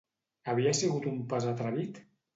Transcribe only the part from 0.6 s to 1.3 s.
sigut un